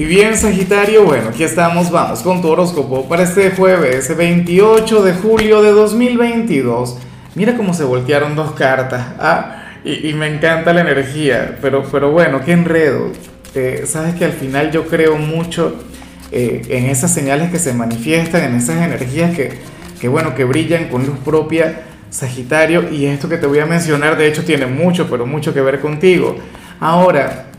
Y 0.00 0.06
bien, 0.06 0.34
Sagitario, 0.34 1.04
bueno, 1.04 1.28
aquí 1.28 1.44
estamos, 1.44 1.90
vamos 1.90 2.22
con 2.22 2.40
tu 2.40 2.48
horóscopo 2.48 3.06
para 3.06 3.22
este 3.22 3.50
jueves 3.50 4.16
28 4.16 5.02
de 5.02 5.12
julio 5.12 5.60
de 5.60 5.72
2022. 5.72 6.96
Mira 7.34 7.54
cómo 7.54 7.74
se 7.74 7.84
voltearon 7.84 8.34
dos 8.34 8.52
cartas, 8.52 9.08
ah, 9.18 9.64
y, 9.84 10.14
me 10.14 10.34
encanta 10.34 10.72
la 10.72 10.80
energía, 10.80 11.58
pero, 11.60 11.84
pero 11.92 12.12
bueno, 12.12 12.40
qué 12.42 12.52
enredo. 12.52 13.12
Eh, 13.54 13.84
Sabes 13.84 14.14
que 14.14 14.24
al 14.24 14.32
final 14.32 14.70
yo 14.70 14.86
creo 14.86 15.18
mucho 15.18 15.84
eh, 16.32 16.62
en 16.70 16.86
esas 16.86 17.12
señales 17.12 17.50
que 17.50 17.58
se 17.58 17.74
manifiestan, 17.74 18.44
en 18.44 18.54
esas 18.54 18.82
energías 18.82 19.36
que, 19.36 19.58
que, 20.00 20.08
bueno, 20.08 20.34
que 20.34 20.44
brillan 20.44 20.88
con 20.88 21.04
luz 21.04 21.18
propia, 21.18 21.82
Sagitario, 22.08 22.90
y 22.90 23.04
esto 23.04 23.28
que 23.28 23.36
te 23.36 23.46
voy 23.46 23.58
a 23.58 23.66
mencionar, 23.66 24.16
de 24.16 24.28
hecho, 24.28 24.46
tiene 24.46 24.64
mucho, 24.64 25.10
pero 25.10 25.26
mucho 25.26 25.52
que 25.52 25.60
ver 25.60 25.78
contigo. 25.78 26.38
Ahora, 26.80 27.49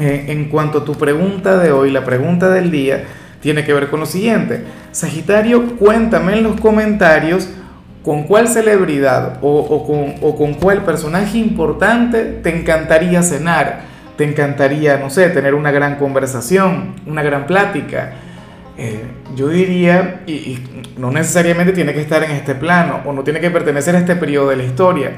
eh, 0.00 0.26
en 0.28 0.46
cuanto 0.46 0.78
a 0.78 0.84
tu 0.84 0.94
pregunta 0.94 1.58
de 1.58 1.70
hoy, 1.70 1.90
la 1.90 2.04
pregunta 2.04 2.50
del 2.50 2.70
día 2.70 3.04
tiene 3.40 3.64
que 3.64 3.72
ver 3.72 3.88
con 3.88 4.00
lo 4.00 4.06
siguiente. 4.06 4.64
Sagitario, 4.90 5.76
cuéntame 5.76 6.32
en 6.32 6.42
los 6.42 6.60
comentarios 6.60 7.48
con 8.02 8.24
cuál 8.24 8.48
celebridad 8.48 9.38
o, 9.40 9.86
con, 10.36 10.54
cuál 10.54 10.84
personaje 10.84 11.38
importante 11.38 12.24
te 12.42 12.58
encantaría 12.58 13.22
cenar, 13.22 13.82
te 14.16 14.24
encantaría, 14.24 14.98
no 14.98 15.10
sé, 15.10 15.30
tener 15.30 15.54
una 15.54 15.70
gran 15.70 15.96
conversación, 15.96 16.94
una 17.06 17.22
gran 17.22 17.46
plática. 17.46 18.12
Eh, 18.76 19.02
yo 19.36 19.48
diría, 19.48 20.22
y, 20.26 20.32
y 20.32 20.84
no 20.98 21.10
necesariamente 21.10 21.72
tiene 21.72 21.94
que 21.94 22.00
estar 22.00 22.24
en 22.24 22.32
este 22.32 22.54
plano 22.54 23.00
o 23.04 23.12
no 23.12 23.22
tiene 23.22 23.40
que 23.40 23.50
pertenecer 23.50 23.94
a 23.94 24.00
este 24.00 24.16
periodo 24.16 24.50
de 24.50 24.56
la 24.56 24.64
historia, 24.64 25.12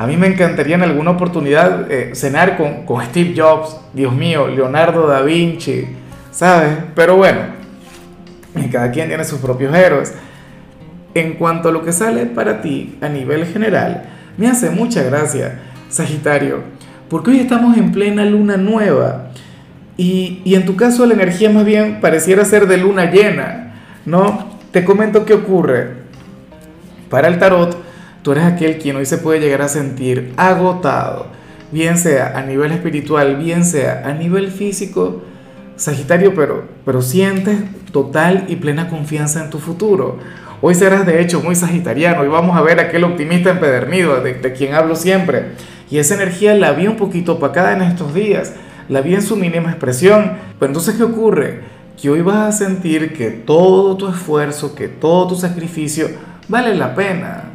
a 0.00 0.06
mí 0.06 0.16
me 0.16 0.28
encantaría 0.28 0.76
en 0.76 0.82
alguna 0.82 1.10
oportunidad 1.10 1.92
eh, 1.92 2.12
cenar 2.14 2.56
con, 2.56 2.86
con, 2.86 3.04
Steve 3.04 3.34
Jobs, 3.36 3.76
Dios 3.92 4.14
mío, 4.14 4.48
Leonardo 4.48 5.06
da 5.06 5.20
Vinci, 5.20 5.88
¿sabes? 6.30 6.70
Pero 6.94 7.18
bueno, 7.18 7.40
cada 8.72 8.90
quien 8.92 9.08
tiene 9.08 9.24
sus 9.24 9.40
propios 9.40 9.74
héroes. 9.74 10.14
En 11.12 11.34
cuanto 11.34 11.68
a 11.68 11.72
lo 11.72 11.84
que 11.84 11.92
sale 11.92 12.24
para 12.24 12.62
ti 12.62 12.96
a 13.02 13.10
nivel 13.10 13.44
general, 13.44 14.04
me 14.38 14.46
hace 14.46 14.70
mucha 14.70 15.02
gracia, 15.02 15.60
Sagitario, 15.90 16.62
porque 17.10 17.32
hoy 17.32 17.40
estamos 17.40 17.76
en 17.76 17.92
plena 17.92 18.24
luna 18.24 18.56
nueva 18.56 19.32
y, 19.98 20.40
y 20.46 20.54
en 20.54 20.64
tu 20.64 20.76
caso 20.76 21.04
la 21.04 21.12
energía 21.12 21.50
más 21.50 21.66
bien 21.66 22.00
pareciera 22.00 22.46
ser 22.46 22.66
de 22.68 22.78
luna 22.78 23.10
llena, 23.10 23.74
¿no? 24.06 24.48
Te 24.72 24.82
comento 24.82 25.26
qué 25.26 25.34
ocurre. 25.34 26.00
Para 27.10 27.28
el 27.28 27.38
tarot, 27.38 27.79
Tú 28.22 28.32
eres 28.32 28.44
aquel 28.44 28.78
quien 28.78 28.96
hoy 28.96 29.06
se 29.06 29.18
puede 29.18 29.40
llegar 29.40 29.62
a 29.62 29.68
sentir 29.68 30.34
agotado, 30.36 31.26
bien 31.72 31.96
sea 31.96 32.38
a 32.38 32.42
nivel 32.42 32.72
espiritual, 32.72 33.36
bien 33.36 33.64
sea 33.64 34.02
a 34.04 34.12
nivel 34.12 34.50
físico, 34.50 35.22
Sagitario, 35.80 36.34
pero, 36.34 36.64
pero 36.84 37.00
sientes 37.00 37.56
total 37.90 38.44
y 38.48 38.56
plena 38.56 38.90
confianza 38.90 39.42
en 39.42 39.48
tu 39.48 39.58
futuro. 39.58 40.18
Hoy 40.60 40.74
serás 40.74 41.06
de 41.06 41.22
hecho 41.22 41.40
muy 41.40 41.54
sagitariano, 41.54 42.20
hoy 42.20 42.28
vamos 42.28 42.54
a 42.54 42.60
ver 42.60 42.78
aquel 42.80 43.02
optimista 43.04 43.48
empedernido 43.48 44.20
de, 44.20 44.34
de 44.34 44.52
quien 44.52 44.74
hablo 44.74 44.94
siempre. 44.94 45.52
Y 45.90 45.96
esa 45.96 46.16
energía 46.16 46.54
la 46.54 46.72
vi 46.72 46.86
un 46.86 46.96
poquito 46.96 47.32
opacada 47.32 47.72
en 47.72 47.80
estos 47.80 48.12
días, 48.12 48.52
la 48.90 49.00
vi 49.00 49.14
en 49.14 49.22
su 49.22 49.36
mínima 49.36 49.70
expresión. 49.70 50.32
Pero 50.58 50.68
entonces, 50.68 50.96
¿qué 50.96 51.02
ocurre? 51.02 51.60
Que 51.98 52.10
hoy 52.10 52.20
vas 52.20 52.54
a 52.54 52.66
sentir 52.66 53.14
que 53.14 53.30
todo 53.30 53.96
tu 53.96 54.06
esfuerzo, 54.06 54.74
que 54.74 54.88
todo 54.88 55.28
tu 55.28 55.36
sacrificio 55.36 56.10
vale 56.46 56.74
la 56.74 56.94
pena 56.94 57.49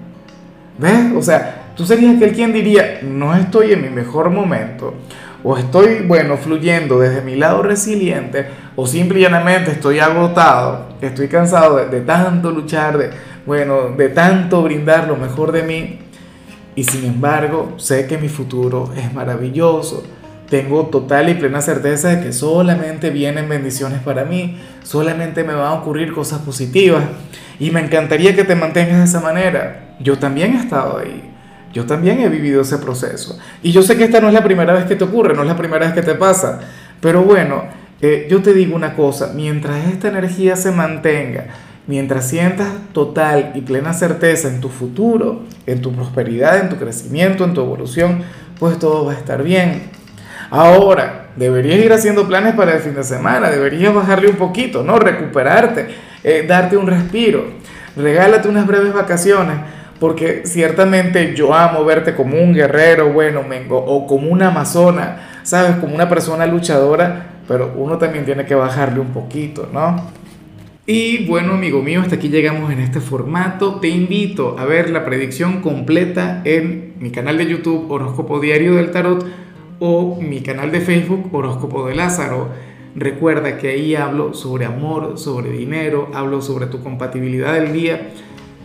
¿Ves? 0.78 1.14
O 1.16 1.22
sea, 1.22 1.72
tú 1.76 1.86
serías 1.86 2.16
aquel 2.16 2.34
quien 2.34 2.52
diría, 2.52 3.00
no 3.04 3.36
estoy 3.36 3.72
en 3.72 3.81
mi 3.81 3.90
mejor 3.90 4.30
momento, 4.30 4.94
o 5.44 5.58
estoy, 5.58 6.04
bueno, 6.06 6.38
fluyendo 6.38 7.00
desde 7.00 7.22
mi 7.22 7.36
lado 7.36 7.62
resiliente, 7.62 8.48
o 8.76 8.86
simple 8.88 9.20
y 9.20 9.22
llanamente 9.22 9.72
estoy 9.72 10.00
agotado, 10.00 10.90
estoy 11.02 11.28
cansado 11.28 11.78
de, 11.86 12.02
tanto 12.02 12.52
luchar, 12.52 12.98
de, 12.98 13.12
bueno, 13.45 13.90
de 13.95 14.09
tanto 14.09 14.64
brindar 14.64 15.08
lo 15.08 15.16
mejor 15.16 15.52
de 15.52 15.64
mí, 15.64 16.00
y 16.76 16.83
sin 16.83 17.05
embargo 17.05 17.73
sé 17.78 18.05
que 18.05 18.17
mi 18.17 18.28
futuro 18.28 18.92
es 18.98 19.14
maravilloso. 19.14 20.04
Tengo 20.49 20.88
total 20.88 21.30
y 21.30 21.33
plena 21.33 21.60
certeza 21.60 22.10
de 22.10 22.23
que 22.23 22.33
solamente 22.33 23.10
vienen 23.10 23.49
bendiciones 23.49 23.99
para 24.02 24.26
mí, 24.26 24.60
solamente 24.83 25.44
me 25.44 25.55
van 25.55 25.67
a 25.67 25.73
ocurrir 25.73 26.14
cosas 26.14 26.39
positivas 26.42 27.04
y 27.60 27.72
me 27.72 27.80
encantaría 27.80 28.36
que 28.36 28.44
te 28.44 28.55
mantengas 28.55 28.99
de 28.99 29.05
esa 29.05 29.22
manera. 29.22 29.85
Yo 30.00 30.17
también 30.17 30.54
he 30.56 30.60
estado 30.60 31.00
ahí. 31.00 31.32
Yo 31.76 31.86
también 31.86 32.22
he 32.22 32.30
vivido 32.30 32.61
ese 32.61 32.78
proceso. 32.78 33.38
Y 33.61 33.73
yo 33.73 33.82
sé 33.82 33.98
que 33.98 34.06
esta 34.06 34.22
no 34.22 34.30
es 34.30 34.33
la 34.33 34.44
primera 34.44 34.72
vez 34.72 34.86
que 34.86 34.95
te 34.95 35.04
ocurre, 35.04 35.36
no 35.36 35.42
es 35.42 35.48
la 35.48 35.58
primera 35.58 35.86
vez 35.86 35.94
que 35.94 36.02
te 36.02 36.16
pasa. 36.16 36.61
Pero 37.02 37.23
bueno, 37.23 37.64
eh, 38.02 38.28
yo 38.30 38.42
te 38.42 38.54
digo 38.54 38.78
una 38.78 38.94
cosa, 38.94 39.34
mientras 39.36 39.86
esta 39.89 40.08
energía 40.08 40.55
se 40.55 40.72
mantenga, 40.72 41.48
mientras 41.86 42.30
sientas 42.30 42.70
total 42.94 43.52
y 43.55 43.61
plena 43.61 43.92
certeza 43.92 44.48
en 44.48 44.61
tu 44.61 44.70
futuro, 44.70 45.44
en 45.66 45.82
tu 45.82 45.94
prosperidad, 45.94 46.60
en 46.60 46.70
tu 46.70 46.78
crecimiento, 46.78 47.44
en 47.44 47.54
tu 47.54 47.60
evolución, 47.60 48.23
pues 48.58 48.80
todo 48.80 49.05
va 49.05 49.11
a 49.11 49.16
estar 49.16 49.44
bien. 49.44 49.84
Ahora, 50.52 51.28
deberías 51.36 51.80
ir 51.80 51.92
haciendo 51.92 52.26
planes 52.26 52.55
para 52.55 52.76
el 52.76 52.80
fin 52.80 52.95
de 52.95 53.04
semana, 53.04 53.50
deberías 53.50 53.94
bajarle 53.94 54.30
un 54.30 54.38
poquito, 54.38 54.82
¿no? 54.82 54.98
Recuperarte, 54.98 55.88
eh, 56.23 56.45
darte 56.48 56.78
un 56.78 56.88
respiro, 56.88 57.45
regálate 57.98 58.48
unas 58.48 58.66
breves 58.66 58.94
vacaciones 58.94 59.74
porque 60.00 60.42
ciertamente 60.45 61.33
yo 61.36 61.54
amo 61.54 61.86
verte 61.86 62.16
como 62.16 62.38
un 62.38 62.54
guerrero, 62.54 63.14
bueno, 63.14 63.44
o 63.70 64.08
como 64.08 64.30
una 64.30 64.50
amazona, 64.50 65.39
¿sabes? 65.44 65.78
Como 65.78 65.95
una 65.95 66.10
persona 66.10 66.45
luchadora, 66.45 67.39
pero 67.48 67.73
uno 67.78 67.98
también 67.98 68.26
tiene 68.26 68.45
que 68.45 68.55
bajarle 68.55 69.00
un 69.00 69.14
poquito, 69.14 69.70
¿no? 69.72 70.11
Y 70.88 71.26
bueno, 71.26 71.54
amigo 71.54 71.82
mío, 71.82 72.02
hasta 72.02 72.16
aquí 72.16 72.30
llegamos 72.30 72.72
en 72.72 72.80
este 72.80 73.00
formato. 73.00 73.80
Te 73.80 73.88
invito 73.88 74.55
a 74.60 74.66
ver 74.66 74.92
la 74.92 75.04
predicción 75.04 75.61
completa 75.61 76.42
en 76.45 76.94
mi 77.00 77.10
canal 77.10 77.39
de 77.39 77.48
YouTube 77.48 77.89
Horóscopo 77.89 78.39
Diario 78.39 78.76
del 78.76 78.92
Tarot 78.92 79.26
o 79.80 80.20
mi 80.22 80.42
canal 80.42 80.72
de 80.72 80.82
Facebook 80.82 81.34
Horóscopo 81.34 81.88
de 81.88 81.95
Lázaro. 81.95 82.50
Recuerda 82.95 83.58
que 83.58 83.70
ahí 83.70 83.95
hablo 83.95 84.36
sobre 84.36 84.66
amor, 84.66 85.17
sobre 85.17 85.50
dinero, 85.50 86.10
hablo 86.14 86.42
sobre 86.42 86.67
tu 86.67 86.84
compatibilidad 86.84 87.54
del 87.54 87.73
día 87.73 88.11